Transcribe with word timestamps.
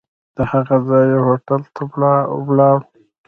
له 0.35 0.43
هغه 0.51 0.75
ځایه 0.89 1.17
هوټل 1.27 1.61
ته 1.75 1.81
ولاړو. 2.47 2.87